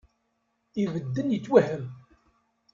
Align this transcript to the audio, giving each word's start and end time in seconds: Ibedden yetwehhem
Ibedden 0.83 1.27
yetwehhem 1.33 1.85